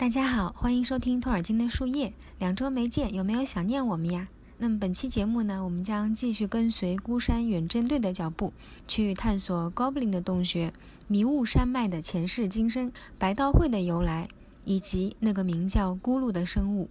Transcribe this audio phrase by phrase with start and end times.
[0.00, 2.14] 大家好，欢迎收听托尔金的树叶。
[2.38, 4.28] 两周没见，有没有想念我们呀？
[4.56, 8.54] 那么本期节目呢，我们将继续跟随孤山远征队的脚步，
[8.88, 10.72] 去探索 Goblin 的洞穴、
[11.06, 14.26] 迷雾山脉的前世今生、白道会的由来，
[14.64, 16.88] 以及那个名叫咕噜的生物。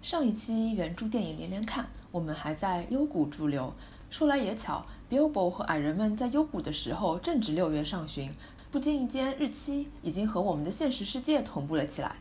[0.00, 3.74] 上一期原著电影连连看，我们还在幽谷驻留。
[4.10, 8.32] 说来也巧，Bilbo 和矮人们在幽谷的时候正值六月上旬，
[8.70, 12.14] 不经意间日期已经和我们的现实世界同步了起来。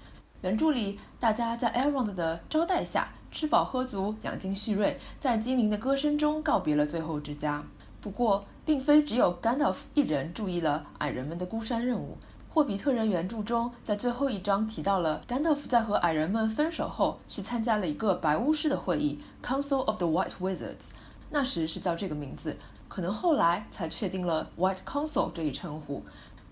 [0.44, 7.64] 原著里，大家在 Elrond 的招待下吃饱喝足，养精蓄锐，在精灵的歌声中告别了最后之家。
[8.02, 12.18] 不过，并非只有 Gandalf 一人注意了矮人们的孤山任务。
[12.50, 20.90] 霍比特人原著中，在最后一章提到了 Gandalf 在和矮人们分手后，去参加了一个白巫师的会议 （Council of the White Wizards），
[21.30, 22.58] 那时是叫这个名字，
[22.90, 26.04] 可能后来才确定了 White Council 这一称呼。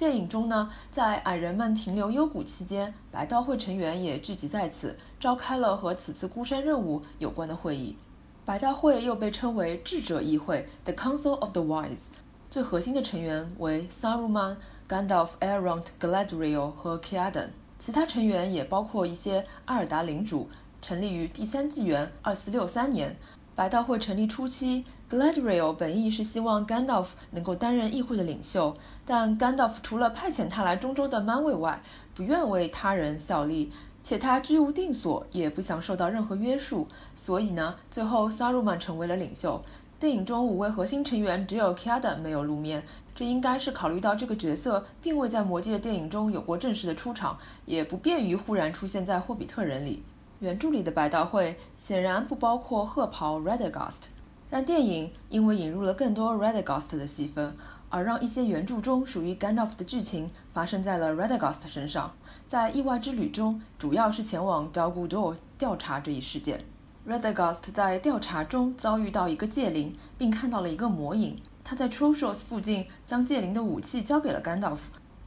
[0.01, 7.95] 电影中呢，在矮人们停留幽谷期间，白道会成员也聚集在此，召开了和此次孤山任务有关的会议。
[8.43, 12.07] 白道会又被称为智者议会 （The Council of the Wise），
[12.49, 14.55] 最核心的成员为 Saruman、
[14.89, 20.49] Gandalf、e r o n d、Galadriel 和 Círdan，其他成员也包括一些阿尔达领主。
[20.81, 23.15] 成立于第三纪元二四六三年。
[23.53, 31.81] 白道会成立初期，Gladriel 本意是希望 Gandalf 能够担任议会的领袖，但 Gandalf 除了派遣他来中州的 Manwë 外，
[32.15, 33.71] 不愿为他人效力，
[34.01, 39.61] 且他居无定所，也不想受到任何约束，所以呢，最后 Saruman 成为了领袖。
[39.99, 42.81] 电影中五位核心成员只有 Círdan 没有露面，
[43.13, 50.01] 这应该是考虑到这个角色并未在魔戒电影中有过正式的出场，也不便于忽然出现在霍比特人里。
[50.41, 54.05] 原著里的白道会显然不包括褐袍 Radagast，
[54.49, 57.55] 但电影因为引入了更多 Radagast 的戏份，
[57.89, 62.13] 而让一些原著中属于 Gandalf 的剧情发生在了 Radagast 身上。
[62.47, 66.65] 在意外之旅中，主要是前往 Dol Guldur 调查这一事件。
[67.07, 71.39] Radagast 在调查中遭遇到一个戒灵，并看到了一个魔影。
[71.63, 74.79] 他在 Trollshaws 附近将戒灵的武器交给了 Gandalf。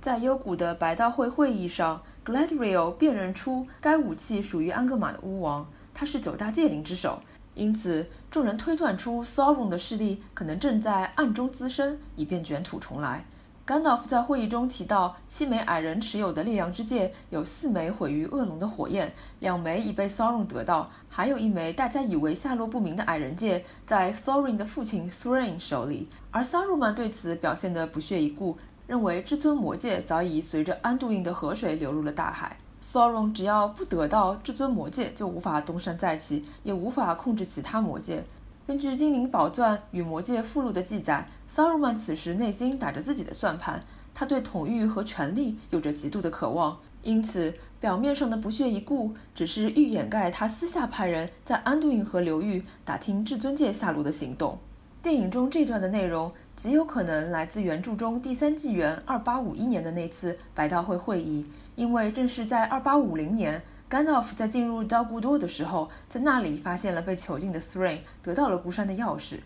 [0.04, 2.03] 在幽谷的白道会会议上。
[2.26, 7.19] Gladriel 辨认出该武器属于安格玛的巫王，他是九大戒灵之首，
[7.54, 13.25] 因此众人推断出 Sauron 的势力可能正在暗中滋生，以便卷土重来。
[13.66, 19.10] Gandalf 在会议中提到，七枚矮人持有的力量之戒有四枚毁于恶龙的火焰，
[19.41, 28.59] 两枚已被 Sauron 得到，还有一枚大家以为下落不明的矮人戒在 Thorin 的父亲 Thrain 手里，而 Saruman 对此表现得不屑一顾。
[28.87, 32.56] 认为至尊魔戒早已随着安度因的河水流入了大海。
[32.83, 38.23] Sauron 只要不得到至尊魔戒，就无法东山再起，也无法控制其他魔戒。
[38.67, 43.83] 根据精灵宝钻与魔戒附录的记载，Saruman 此时内心打着自己的算盘，
[44.15, 54.59] 他对统御和权力有着极度的渴望，因此表面上的不屑一顾，只是欲掩盖他私下派人在安度因河流域打听至尊戒下落的行动。
[55.03, 61.44] 电影中这段的内容极有可能来自原著中第三纪元二八五一年的那次白道会会议，
[61.75, 63.60] 因为正是在二八五零年
[63.91, 69.41] ，Gandalf 在进入 Dol Guldur 的时候，在那里发现了被囚禁的 Thrain，得到了孤山的钥匙。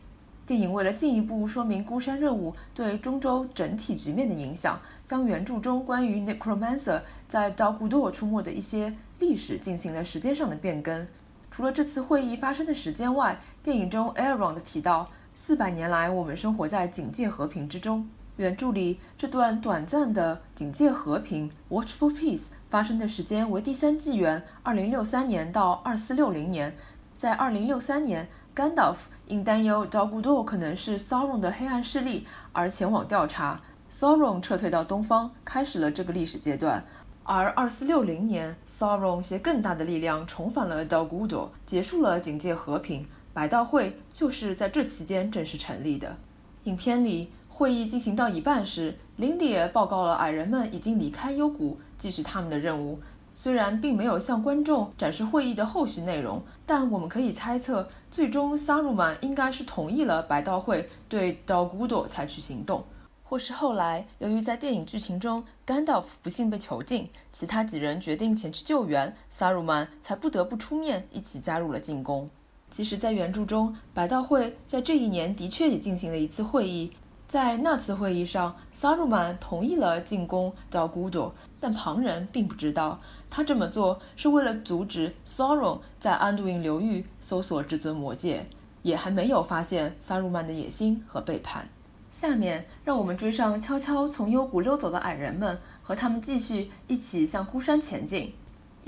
[0.47, 11.06] 电影为了进一步说明孤山任务对中州整体局面的影响，将原著中关于 Necromancer 在 Dol Guldur 出没的一些历史进行了时间上的变更。
[11.50, 15.08] 除了这次会议发生的时间外，电影中 Elrond 提到。
[15.41, 18.09] 四百年来，我们生活在警戒和平之中。
[18.38, 26.77] 原著里这段短暂的警戒和平 （Watchful Peace） 发生的时间为第三纪元二零六三年到二四六零年。
[27.16, 28.97] 在二零六三年，Gandalf
[29.28, 33.60] 因担忧 Dol Guldur 可能是 Sauron 的黑暗势力而前往调查。
[33.88, 36.84] Sauron 撤退到东方，开始了这个历史阶段。
[37.22, 43.07] 而二四六零年，Sauron 携更大的力量重返了 Dol Guldur，结束了警戒和平。
[43.33, 46.16] 白道会就是在这期间正式成立的。
[46.65, 53.01] 影片里，会议进行到一半时，林迪报告了矮人们已经离开幽谷，继续他们的任务。
[53.33, 62.84] 虽然并没有向观众展示会议的后续内容，但我们可以猜测，最终萨鲁曼应该是同意了白道会对 Dol Guldur 采取行动，
[63.22, 72.28] 或是后来由于在电影剧情中 Gandalf 不幸被囚禁，其他几人决定前去救援，萨鲁曼才不得不出面一起加入了进攻。
[72.70, 76.92] 其实，在原著中，白道会在这一年的确也进行了一次会议。
[77.26, 82.98] 在那次会议上，萨鲁曼同意了进攻 Dol Guldur，但旁人并不知道，
[83.28, 88.47] 他这么做是为了阻止 SORON 在安度因流域搜索至尊魔戒，
[88.80, 91.68] 也还没有发现萨鲁曼的野心和背叛。
[92.10, 98.32] 下面，让我们追上悄悄从幽谷溜走的矮人们，和他们继续一起向孤山前进。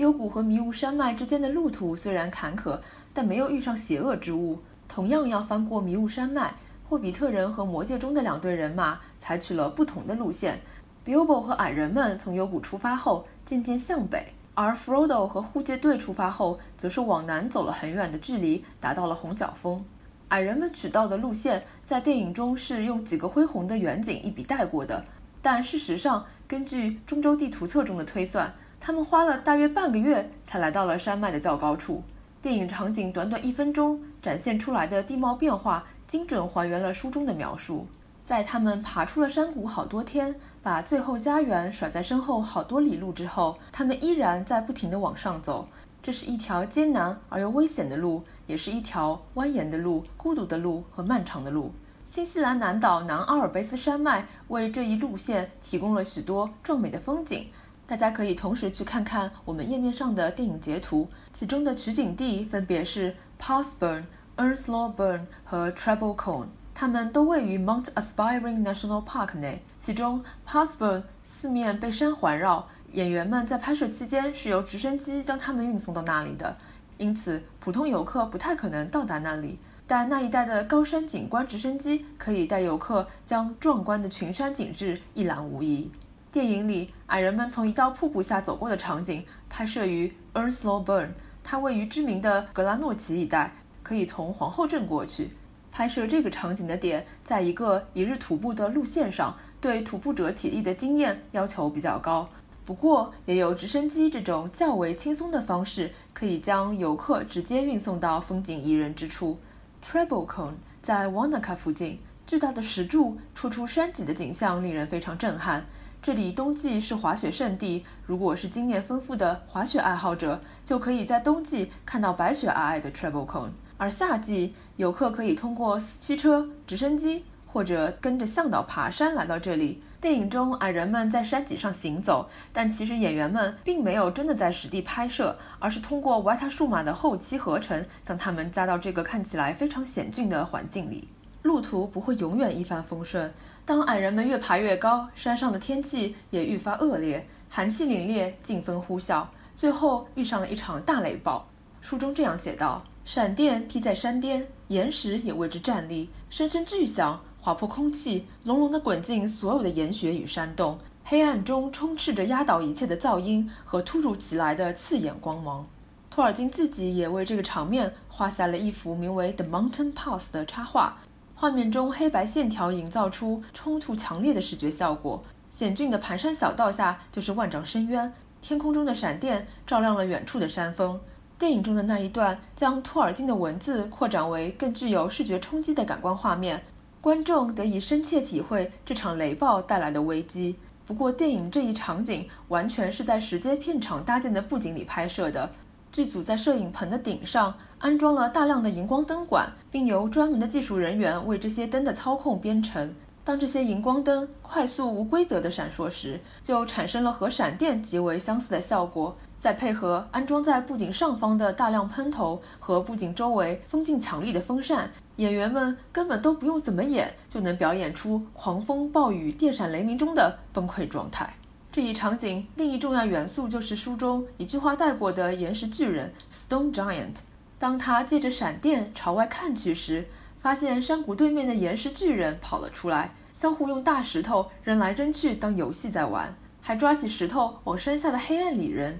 [0.01, 2.79] 幽谷和迷雾山脉之间的路途虽然坎坷，
[3.13, 4.57] 但没有遇上邪恶之物。
[4.87, 6.55] 同样要翻过迷雾山脉，
[6.89, 10.59] 霍比特人和魔界中的两队人马采取了不同的路线。
[11.05, 14.33] Bilbo 和矮人们从幽谷出发后，渐渐向北。
[14.55, 19.85] 而 Frodo 和护戒队出发后，则是往南走了很远的距离，达到了红角峰。
[20.29, 25.05] 矮人们取道的路线在电影中是用几个恢宏的远景一笔带过的，
[25.43, 28.51] 但事实上，根据中州地图册中的推算，
[28.83, 32.03] 他们花了大约半个月才来到了山脉的较高处。
[32.41, 37.85] 电影场景短短一分钟展现出来的地貌变化，精准还原了书中的描述。
[38.23, 45.67] 在他们爬出了山谷好多天，把最后家园甩在身后好多里路之后，他们依然在不停地往上走。
[46.01, 51.71] 这是一条艰难而又危险的路，也是一条蜿蜒的路、孤独的路和漫长的路。
[52.03, 57.47] 新西兰南岛南阿尔卑斯山脉为这一路线提供了许多壮美的风景，
[57.91, 64.03] 大家可以同时去看看我们页面上的电影截图，其中的取景地分别是 Parsburn、
[64.37, 66.45] Earnslaw Burn 和 Treble Cone。
[66.73, 76.55] 它们都位于 Mount Aspiring National Park 内，其中，Pass Burn 四面被山环绕，演员们在拍摄期间是由直升机将他们运送到那里的，
[76.95, 79.59] 因此普通游客不太可能到达那里。
[79.85, 85.91] 但那一带的高山景观直升机可以带游客将壮观的群山景致一览无遗。
[86.31, 91.09] 电影里矮人们从一道瀑布下走过的场景拍摄于 earnslow Burn，
[91.43, 95.31] 它位于知名的格拉诺奇一带，可以从皇后镇过去。
[95.73, 102.29] 拍摄这个场景的点，在一个一日徒步的路线上，对徒步者体力的经验要求比较高。
[102.63, 109.37] 不过，也有直升机这种较为轻松的方式，可以将游客直接运送到风景宜人之处。
[109.85, 115.65] Treble Cone 在 Wanaka 附近，巨大的石柱处处山脊的景象令人非常震撼。
[116.01, 123.51] 这里冬季是滑雪胜地，如果是经验丰富的滑雪爱好者，就可以在冬季看到白雪皑皑的 Treble Cone。
[123.77, 129.83] 而夏季，游客可以通过四驱车、直升机或者跟着向导爬山来到这里。
[130.01, 141.09] 电影中，矮人们在山脊上行走，但其实演员们并没有真的在实地拍摄，而是通过 Weta 数码的后期合成，将他们加到这个看起来非常险峻的环境里。
[141.43, 143.33] 路途不会永远一帆风顺，
[143.65, 151.47] 当矮人们越爬越高，山上的天气也愈发恶劣，寒气凛冽，劲风呼啸，最后遇上了一场大雷暴。
[151.81, 152.83] 书中这样写道。
[153.03, 160.77] 闪电劈在山巅，岩石也为之站立，声声巨响，划破空气，隆隆地滚进所有的岩穴与山洞。
[161.03, 165.65] 黑暗中充斥着压倒一切的噪音和突如其来的刺眼光芒。
[166.11, 170.99] 托尔金自己也为这个场面画下了一幅名为《The Mountain Pass》的插画，
[171.41, 175.23] 画面中黑白线条营造出冲突强烈的视觉效果。
[175.49, 181.01] 险峻的盘山小道下就是万丈深渊，天空中的闪电照亮了远处的山峰。
[181.39, 186.61] 电影中的那一段将托尔金的文字扩展为更具有视觉冲击的感官画面，
[187.01, 190.55] 观众得以深切体会这场雷暴带来的危机。
[190.85, 195.49] 不过，电影这一场景完全是在石阶片场搭建的布景里拍摄的，
[195.91, 202.95] 剧组在摄影棚的顶上安装了大量的荧光灯管，并由专门的技术人员为这些灯的操控编程。
[203.23, 209.15] 当这些荧光灯快速无规则的闪烁时，就产生了和闪电极为相似的效果。
[209.37, 221.33] 再配合安装在布景上方的大量喷头和布景周围风劲强力的风扇，演员们根本都不用怎么演，就能表演出狂风暴雨、电闪雷鸣中的崩溃状态。
[221.71, 227.19] 这一场景另一重要元素就是书中一句话带过的岩石巨人 Stone Giant。
[227.57, 238.97] 当他借着闪电朝外看去时，发现山谷对面的岩石巨人跑了出来，相互用大石头扔来扔去当游戏在玩，还抓起石头往山下的黑暗里扔。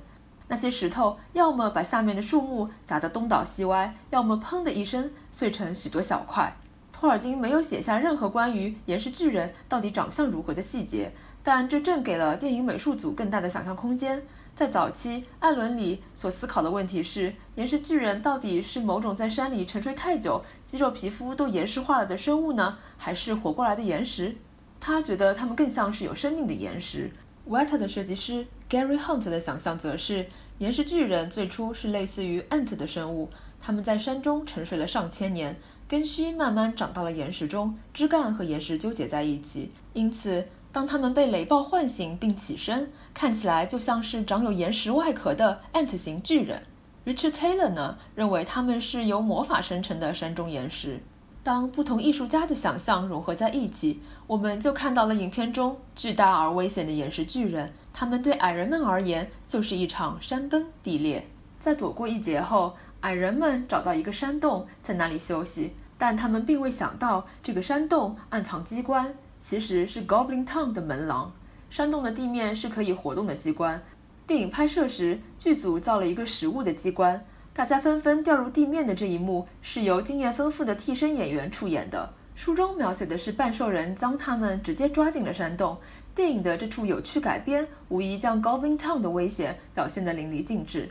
[0.48, 6.56] 那些石头要么把下面的树木砸得东倒西歪，要么砰的一声碎成许多小块。
[6.94, 11.12] 托尔金没有写下任何关于岩石巨人到底长相如何的细节，
[11.43, 14.21] 但这正给了电影美术组更大的想象空间。
[14.53, 24.36] 在早期，艾伦里所思考的问题是：岩石巨人到底是某种在山里沉睡太久、肌肉皮肤都岩石化了的生物呢，还是活过来的岩石？
[24.79, 27.12] 他觉得它们更像是有生命的岩石。
[27.50, 30.27] Weta 的设计师 Gary Hunt 的想象则是，
[30.60, 33.29] 岩石巨人最初是类似于 ant 的生物，
[33.60, 35.57] 他们在山中沉睡了上千年，
[35.88, 46.63] 根须慢慢长到了岩石中，枝干和岩石纠结在一起，因此当他们被雷暴唤醒并起身，看起来就像是长有岩石外壳的 ant 型巨人。
[47.06, 51.01] Richard Taylor 呢认为他们是由魔法生成的山中岩石。
[51.44, 57.74] 当不同艺术家的想象融合在一起，我们就看到了影片中巨大而危险的岩石巨人。
[57.92, 61.28] 他们对矮人们而言就是一场山崩地裂。
[61.60, 65.74] 在躲过一劫后，矮人们找到一个山洞，在那里休息。
[65.98, 71.33] 但他们并未想到，这个山洞暗藏机关，其实是 Goblin Town 的门廊。
[71.69, 73.81] 山洞的地面是可以活动的机关。
[74.27, 77.25] 电影拍摄时，剧组造了一个实物的机关。
[77.53, 82.13] 大家纷纷掉入地面的这一幕是由经验丰富的替身演员出演的。
[82.36, 85.77] 书中描写的是半兽人将他们直接抓进了山洞。
[86.15, 90.89] 电影的这处有趣改编，无疑将 Goblin Town 的危险表现得淋漓尽致。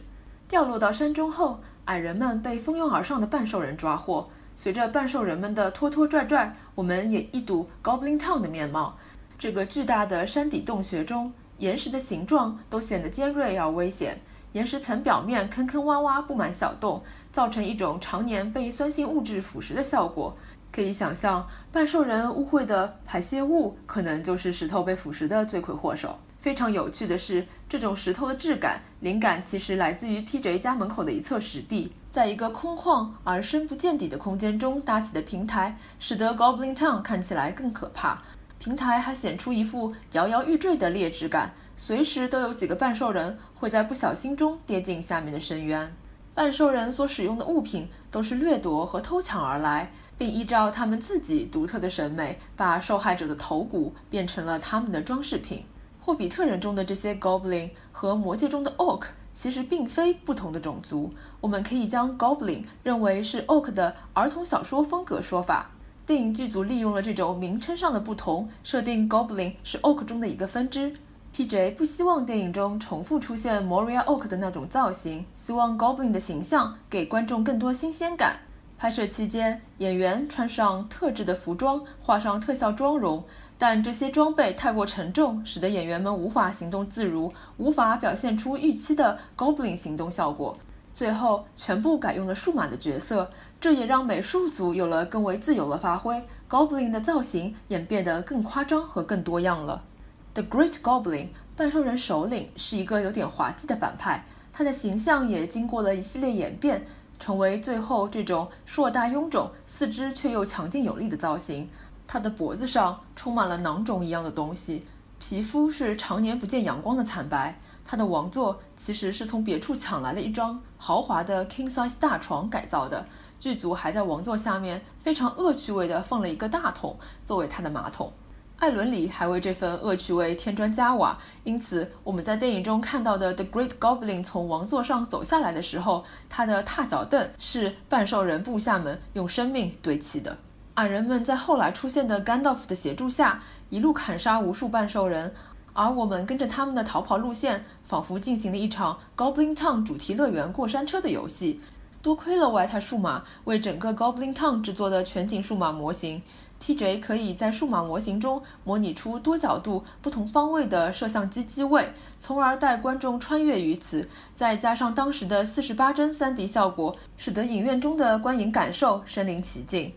[0.48, 4.28] 掉落到山中后，矮人们被蜂拥而上的半兽人抓获。
[4.62, 8.98] 随着半兽人们的拖拖拽拽，我们也一睹 Goblin Town 的面貌。
[9.38, 14.20] 这个巨大的山底洞穴中，岩石的形状都显得尖锐而危险。
[14.52, 17.02] 岩石层表面坑坑洼洼，布满小洞，
[17.32, 20.36] 造成一种常年被酸性物质腐蚀的效果。
[20.70, 26.18] 可以想象，半兽人污秽的排泄物可能就是石头被腐蚀的罪魁祸首。
[26.40, 30.58] 非常有趣的是，这种石头的质感灵感其实来自于 P.J.
[30.58, 38.22] 家门口的一侧石壁，在一个空旷而深不见底的空间中搭起的平台，使得 Goblin Town 看起来更可怕。
[38.58, 45.94] 平台还显出一副摇摇欲坠的劣质感，随时都有几个半兽人会在不小心中跌进下面的深渊。
[46.34, 55.64] 半兽人所使用的物品都是掠夺和偷抢而来，并依照他们自己独特的审美，把受害者的头骨变成了他们的装饰品。
[56.10, 61.08] 霍比特人中的这些 Goblin 和魔界中的 Orc 其实并非不同的种族，
[61.40, 65.70] 我们可以将 Goblin 认为是 Orc 的儿童小说风格说法。
[66.04, 70.96] 电影剧组利用了这种名称上的不同，设定 Goblin 是 Orc 中的一个分支。
[71.32, 78.40] TJ 不希望电影中重复出现 Moria Orc 的那种造型，希望 Goblin 的形象给观众更多新鲜感。
[78.76, 83.22] 拍摄期间，演员穿上特制的服装，画上特效妆容，
[83.60, 90.56] 但这些装备太过沉重，使得演员们无法行动自如，无法表现出预期的 Goblin 行动效果。
[90.94, 93.30] 最后，全部改用了数码的角色。
[93.60, 99.84] 这也让美术组有了更为自由的发挥，Goblin 的造型演变得更夸张和更多样了。
[100.32, 104.24] The Great Goblin 半兽人首领是一个有点滑稽的反派，
[104.54, 106.82] 他的形象也经过了一系列演变，
[107.18, 111.68] 成为最后这种硕大臃肿、四肢却又强劲有力的造型。
[112.12, 114.84] 他的脖子上充满了囊肿一样的东西，
[115.20, 117.60] 皮肤是常年不见阳光的惨白。
[117.84, 123.06] 他的王座其实是从别处抢来的一张豪华的 king size 大床改造的。
[123.38, 128.12] 剧组还在王座下面非常恶趣味地放了一个大桶作为他的马桶，
[128.58, 131.16] 艾伦里还为这份恶趣味添砖加瓦。
[131.44, 140.36] 因此，我们在电影中看到的 The Great Goblin 从王座上走下来的时候，他的踏脚凳是半兽人部下们用生命堆砌的。
[140.80, 145.30] 矮人们在后来出现的 Gandalf 的协助下，一路砍杀无数半兽人，
[145.74, 151.60] 而我们跟着他们的逃跑路线，仿佛进行了一场 Goblin Town 主题乐园过山车的游戏。
[152.00, 156.22] 多亏了外太数码为整个 Goblin Town 制作的全景数码模型
[156.62, 164.08] ，TJ 可以在数码模型中模拟出多角度、不同方位的摄像机机位，从而带观众穿越于此。
[164.34, 169.92] 再加上当时的四十八帧 3D 效果，使得影院中的观影感受身临其境。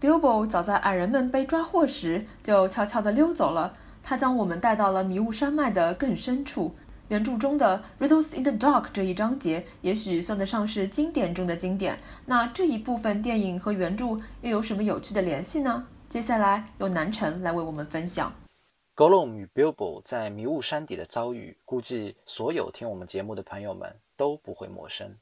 [0.00, 6.74] Bilbo 早在矮人们被抓获时就悄悄地溜走了，他将我们带到了迷雾山脉的更深处。
[7.08, 11.98] 原著中的《Riddles in the Dark》这一章节，也许算得上是经典中的经典。
[12.26, 14.06] 那这一部分电影和原著
[14.40, 15.86] 又有什么有趣的联系呢？
[16.08, 18.32] 接下来由南城来为我们分享。
[18.96, 25.14] Gollum 与 Bilbo 在迷雾山底的遭遇，估计所有听我们节目的朋友们都不会陌生，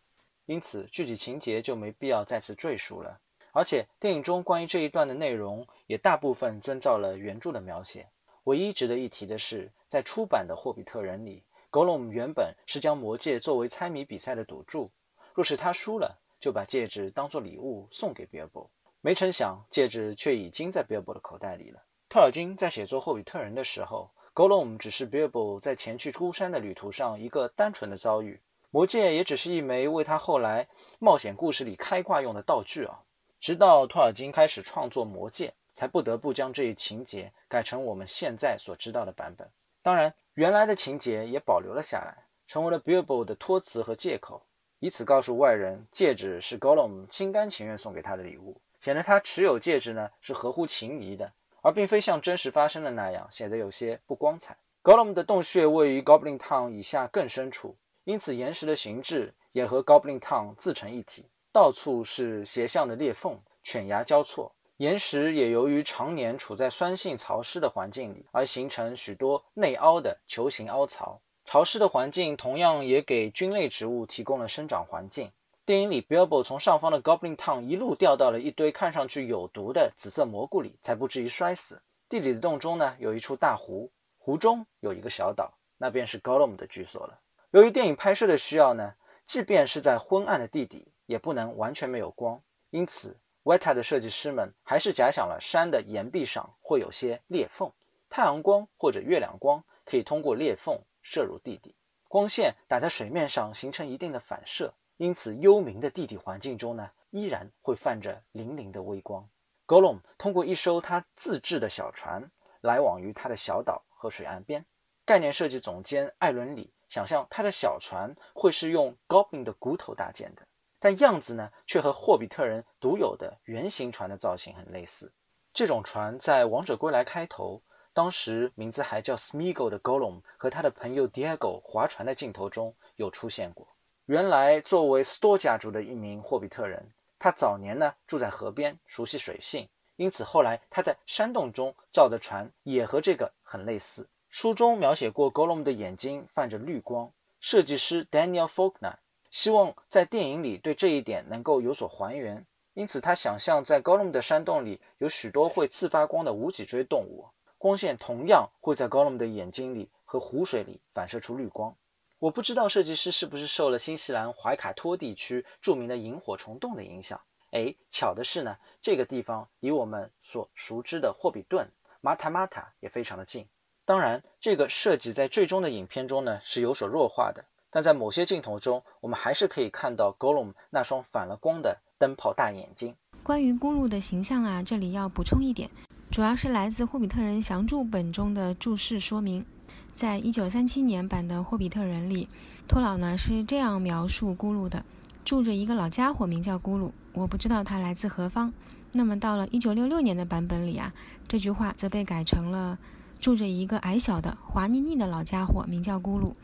[0.46, 3.18] 因此具体情节就没必要再次赘述了。
[3.52, 8.08] 而且电影中关于这一段的内容，也大部分遵照了原著的描写。
[8.44, 11.44] 唯一值得一提的是，在出版的《霍比特人》里。
[11.70, 14.90] Gollum 原本是将魔戒作为猜谜比赛的赌注，
[15.32, 18.68] 若是他输了，就把戒指当做礼物送给 Bilbo。
[19.00, 21.82] 没成想，戒指却已经在 Bilbo 的口袋里了。
[22.10, 28.38] 托尔金在写作《霍比特人》的时候，Gollum 只是 Bilbo 在前去孤山的旅途上一个单纯的遭遇，
[28.70, 30.68] 魔戒也只是一枚为他后来
[30.98, 33.00] 冒险故事里开挂用的道具啊。
[33.42, 39.46] 直到托尔金开始创作魔戒，才不得不将这一情节改成我们现在所知道的版本。
[39.82, 40.14] 当然。
[40.34, 44.42] 原来的情节也保留了下来，成为了 Bilbo 的托词和借口，
[44.78, 51.30] 以此告诉外人戒指是 Gollum 心甘情愿送给他的礼物，显得他持有戒指呢是合乎情谊的，
[51.60, 54.56] 而并非像真实发生的那样显得有些不光彩。
[54.82, 64.54] Gollum 的洞穴位于 Goblin Town 以下更深处，因此岩石的形制也和 Goblin Town 自成一体，到处是斜向的裂缝，犬牙交错。
[64.78, 71.20] 岩石也由于常年处在酸性潮湿的环境里，而形成许多内凹的球形凹槽。
[71.44, 75.30] 潮湿的环境同样也给菌类植物提供了生长环境。
[75.66, 81.80] 电影里，Bilbo 从上方的 Goblin Town 一路掉到了一堆看上去有毒的紫色蘑菇里，才不至于摔死。
[82.08, 87.20] 地底的洞中呢，有一处大湖，湖中有一个小岛，那便是 Gollum 的居所了。
[87.50, 88.94] 由于电影拍摄的需要呢，
[89.24, 92.40] 即便是在昏暗的地底，也不能完全没有光，
[92.70, 97.72] 因此 Weta 的设计师们还是假想了山的岩壁上会有些裂缝，
[98.08, 100.80] 太阳光或者月亮光可以通过裂缝。
[101.04, 101.74] 射入地底，
[102.06, 109.28] 光线打在水面上形成一定的反射，因此幽冥的地底环境中呢，依然会泛着粼粼的微光。
[109.66, 112.30] Gollum 通过一艘他自制的小船
[112.60, 114.64] 来往于他的小岛和水岸边。
[115.04, 120.46] 概念设计总监艾伦里想象他的小船会是用 Goblin 的骨头搭建的，
[120.82, 125.12] 但样子呢却和霍比特人独有的圆形船的造型很类似。
[125.54, 127.62] 这种船在《王者归来》开头。
[127.94, 133.68] 当时名字还叫 Smeagol 的 Gollum 和他的朋友 Diego 划船的镜头中有出现过。
[134.06, 144.08] 原来作为 Store 家族的一名霍比特人，他早年呢住在河边，熟悉水性，因此后来他在山洞中造的船也和这个很类似。
[144.30, 148.94] 书中描写过 Gollum 的眼睛泛着绿光，设计师 Daniel Faulkner
[149.32, 157.26] 希望在电影里对这一点能够有所还原，因此他想象在 Gollum 的山洞里有许多会自发光的无脊椎动物。
[157.56, 161.74] 光线同样会在 Gollum 的眼睛里和湖水里反射出绿光。
[162.18, 167.20] 我不知道设计师是不是受了新西兰怀卡托地区著名的萤火虫洞的影响。
[167.52, 171.68] 哎，巧的是呢，这个地方离我们所熟知的霍比顿
[172.02, 173.48] Mata Mata 也非常的近。
[173.84, 182.94] 当然，这个设计在最终的影片中呢是有所弱化的，但在某些镜头中，我们还是可以看到 Gollum 那双反了光的灯泡大眼睛。
[183.22, 185.70] 关于咕噜的形象啊，这里要补充一点。
[186.10, 189.46] 主要是来自《霍比特人详注本》中的注释说明，
[189.94, 192.28] 在一九三七年版的《霍比特人》里，
[192.68, 194.84] 托老呢是这样描述咕噜的：
[195.24, 198.52] 住着一个老家伙，名叫咕噜，我不知道他来自何方。
[198.92, 200.92] 那么到了一九六六年的版本里啊，
[201.26, 202.78] 这句话则被改成了：
[203.18, 206.34] 住着一个矮小的、滑腻腻的老家伙，名叫咕噜，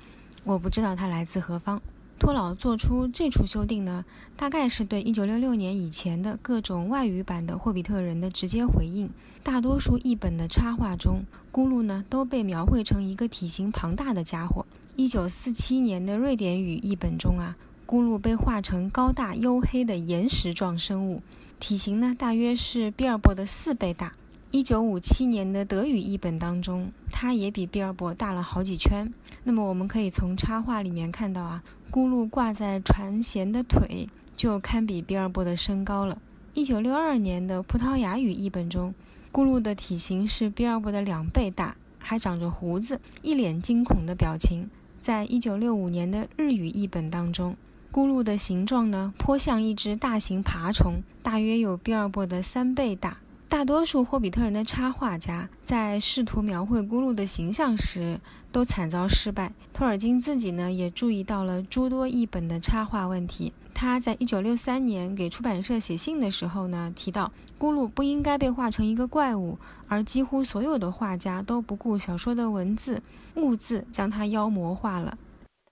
[0.45, 1.81] 我不知道他来自何方。
[2.19, 4.05] 托老做出这处修订呢，
[4.37, 9.09] 大概是对1966年以前的各种外语版的《霍比特人》的直接回应。
[9.45, 14.67] 大多数译本的插画中，咕噜呢都被描绘成一个体型庞大的家伙。
[14.97, 21.23] 1947年的瑞典语译本中啊，咕噜被画成高大黝黑的岩石状生物，
[21.61, 24.13] 体型呢大约是比尔博的四倍大。
[24.53, 29.13] 1957年的德语译本当中，它也比比尔博大了好几圈。
[29.45, 31.63] 那么我们可以从插画里面看到啊。
[31.91, 36.21] 咕噜挂在船舷的腿就堪比比尔博的身高了。
[36.53, 38.95] 一九六二年的葡萄牙语译本中，
[39.33, 44.69] 咕噜的体型是比尔博的两倍大，还长着胡子，一脸惊恐的表情。
[45.01, 47.57] 在一九六五年的日语译本当中，
[47.91, 53.17] 咕噜的形状呢颇像一只大型爬虫，大约有比尔博的三倍大。
[53.49, 58.21] 大多数霍比特人的插画家在试图描绘咕噜的形象时
[58.53, 59.51] 都惨遭失败。
[59.73, 63.55] 托尔金自己呢也注意到了诸多译本的插画问题。
[63.73, 69.59] 他在1963年给出版社写信的时候呢提到，咕噜不应该被画成一个怪物，
[69.89, 73.03] 而几乎所有的画家都不顾小说的文字，
[73.37, 75.17] 物字将它妖魔化了。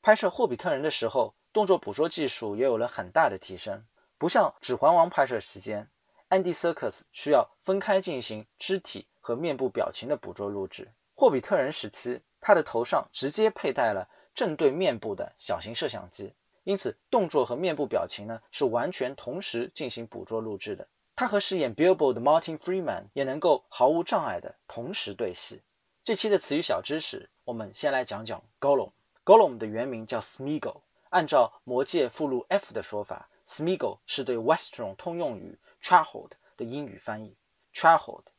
[0.00, 3.82] 拍摄霍比特人的时候，动作捕捉技术也有了很大的提升，
[4.16, 5.88] 不像指环王拍摄期间。
[6.28, 10.90] Andy Serkis 需要分开进行肢体和面部表情的捕捉录制。
[11.14, 16.34] 霍比特人时期，他的头上直接佩戴了正对面部的小型摄像机，
[16.64, 20.86] 因此动作和面部表情呢是完全同时进行捕捉录制的。
[21.14, 25.62] 他和饰演 Bilbo 的 Martin Freeman 也能够毫无障碍的同时对戏。
[26.04, 28.90] 这期的词语小知识，我们先来讲讲 Gollum。
[29.24, 35.58] Gollum 的原名叫 Smeagol，按照《魔戒》附录 F 的说法，Smeagol 是对 Western 通用语。
[35.86, 37.36] Trahold 的英语翻译
[37.72, 38.36] ，Trahold，T-R-A-H-A-L-D，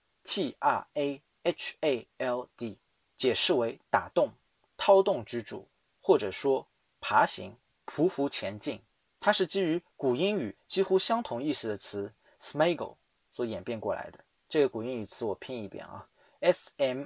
[3.16, 4.34] 解释为打洞、
[4.76, 5.66] 掏洞居住，
[6.02, 6.68] 或者说
[7.00, 7.56] 爬行、
[7.86, 8.82] 匍匐前进。
[9.22, 12.98] 它是基于古英语几乎相同意思的词 Smaggle
[13.32, 14.20] 所演变过来的。
[14.50, 16.06] 这个古英语词我拼一遍啊
[16.42, 17.06] ，S-M-Y-G-E-L，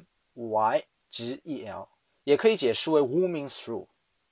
[2.24, 3.86] 也可以解释为 warming through，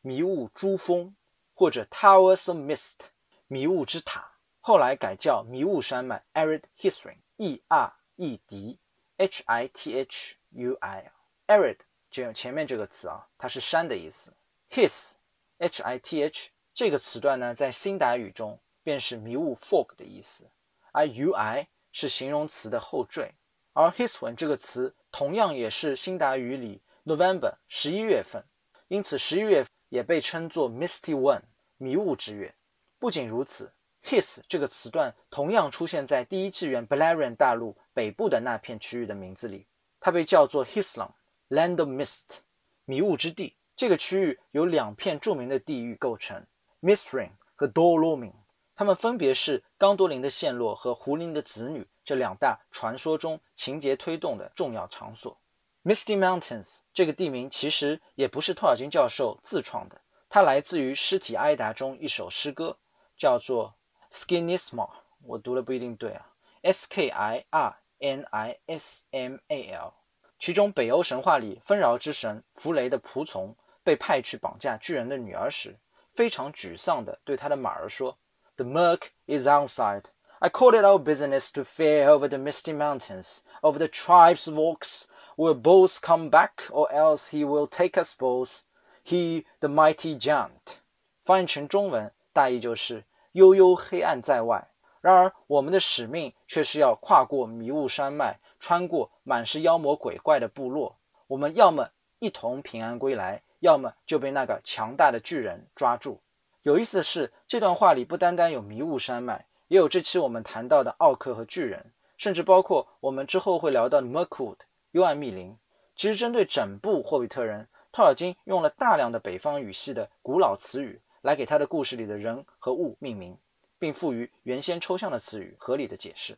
[0.00, 1.12] 迷雾珠峰，
[1.52, 3.08] 或者 Towers of Mist。
[3.46, 8.78] 迷雾之塔后来改叫迷雾山脉 （Arid h i s t r i n g E R E D
[9.18, 11.12] H I T H U I。
[11.46, 14.32] Arid 就用前面这个词啊，它是山的意思。
[14.70, 20.48] His，H I T H 这个词段呢，在辛达语中便是迷雾 fog 的意思，
[20.92, 23.34] 而 U I 是形容词的后缀。
[23.72, 28.44] 而 Hithrin 这个词同样也是辛达语里 November 十一月份，
[28.88, 31.42] 因此十一月也被称作 Misty One
[31.76, 32.54] 迷雾之月。
[32.98, 33.72] 不仅如此
[34.04, 39.66] ，his 这个词段同样出现在第一纪元 Beleriand 大陆北部的那片区域的名字里，
[40.00, 42.38] 它被叫做 Hislam，Land of Mist，
[42.84, 43.56] 迷雾之地。
[43.76, 46.44] 这个区域由两片著名的地域构成
[46.80, 48.34] m i s t r i n 和 Dolomin，
[48.80, 55.36] 它们分别是刚多林的陷落和胡林的子女这两大传说中情节推动的重要场所。
[55.84, 62.74] Misty Mountains 这个地名其实也不是托尔金教授自创的，它来自于尸体埃达中一首诗歌。
[63.18, 63.74] 叫做
[64.10, 64.88] Skinismal，
[65.26, 66.26] 我读了不一定对啊
[66.62, 69.92] ，S K I R N I S M A L。
[70.38, 75.76] 其中北欧神话里丰饶之神弗雷的仆从被派去绑架巨人的女儿时，
[76.14, 78.16] 非常沮丧地对他的马儿说
[78.59, 80.03] ：“The Merc is outside.
[80.39, 84.55] I call it our business to fare over the misty mountains, over the tribes of
[84.55, 85.05] orcs.
[85.37, 88.61] We'll both come back, or else he will take us both.
[89.03, 90.79] He, the mighty giant。”
[91.23, 93.03] 翻译成中文大意就是。
[93.35, 94.69] 悠悠黑暗在外，
[95.01, 100.95] 然而我们的使命却是要跨过迷雾山脉，穿过满是妖魔鬼怪的部落。
[101.27, 101.89] 我们要么
[102.19, 106.21] 一同平安归来，要么就被那个强大的巨人抓住。
[106.62, 114.58] 有意思的是，这段话里不单单有迷雾山脉，也有这期我们谈到的奥克和巨人，甚至包括我们之后会聊到的 Mirkwood
[114.92, 115.56] 幽暗密林。
[115.94, 121.00] 其实，针对整部《霍比特人》，托尔金用了大量的北方语系的古老词语。
[121.22, 123.36] 来给他的故事里的人和物命名，
[123.78, 126.34] 并赋予原先抽象的词语合理的解释。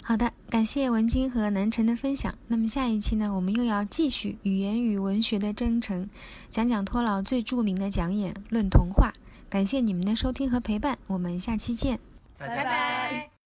[0.00, 2.32] 好的，感谢文晶和南辰的分享。
[2.46, 6.08] 那么下一期呢，我们又要继续语言与文学的征程，
[6.48, 9.10] 讲讲托老最著名的讲演《论童话》。
[9.56, 11.98] 感谢你们的收听和陪伴，我们下期见，
[12.36, 13.30] 拜拜。